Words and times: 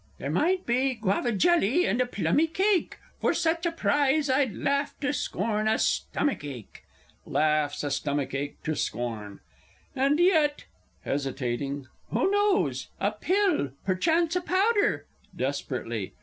_There 0.17 0.31
might 0.31 0.65
be 0.65 0.95
Guava 0.95 1.31
jelly, 1.31 1.85
and 1.85 2.01
a 2.01 2.07
plummy 2.07 2.47
cake, 2.47 2.97
For 3.19 3.35
such 3.35 3.67
a 3.67 3.71
prize 3.71 4.31
I'd 4.31 4.55
laugh 4.55 4.99
to 5.01 5.13
scorn 5.13 5.67
a 5.67 5.77
stomach 5.77 6.43
ache! 6.43 6.83
[Laughs 7.23 7.83
a 7.83 7.91
stomach 7.91 8.33
ache 8.33 8.63
to 8.63 8.75
scorn. 8.75 9.41
And 9.95 10.17
yet 10.19 10.65
(hesitating) 11.05 11.85
who 12.09 12.31
knows? 12.31 12.87
a 12.99 13.11
pill... 13.11 13.73
perchance 13.85 14.35
a 14.35 14.41
powder! 14.41 15.05
(_Desperately. 15.37 16.13